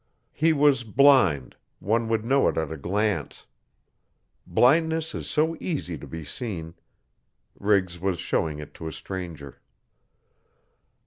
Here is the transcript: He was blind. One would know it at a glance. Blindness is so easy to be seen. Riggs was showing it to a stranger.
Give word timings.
He 0.33 0.51
was 0.51 0.83
blind. 0.83 1.55
One 1.79 2.07
would 2.07 2.25
know 2.25 2.47
it 2.47 2.57
at 2.57 2.71
a 2.71 2.75
glance. 2.75 3.45
Blindness 4.47 5.13
is 5.13 5.29
so 5.29 5.55
easy 5.59 5.95
to 5.95 6.07
be 6.07 6.23
seen. 6.25 6.73
Riggs 7.59 7.99
was 7.99 8.19
showing 8.19 8.57
it 8.57 8.73
to 8.73 8.87
a 8.87 8.91
stranger. 8.93 9.61